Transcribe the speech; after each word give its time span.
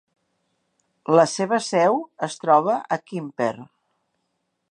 La 1.19 1.25
seva 1.33 1.59
seu 1.65 1.99
es 2.29 2.39
troba 2.45 2.79
a 2.97 3.01
Quimper. 3.11 3.53